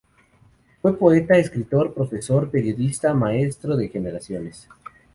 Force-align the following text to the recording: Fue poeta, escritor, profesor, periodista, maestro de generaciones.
Fue 0.81 0.97
poeta, 0.97 1.35
escritor, 1.37 1.93
profesor, 1.93 2.49
periodista, 2.49 3.13
maestro 3.13 3.77
de 3.77 3.89
generaciones. 3.89 4.67